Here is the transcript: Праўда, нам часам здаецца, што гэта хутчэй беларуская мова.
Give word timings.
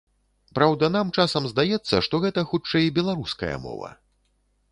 Праўда, 0.57 0.87
нам 0.95 1.09
часам 1.23 1.43
здаецца, 1.51 1.95
што 2.09 2.21
гэта 2.25 2.45
хутчэй 2.53 2.87
беларуская 2.97 3.55
мова. 3.67 3.93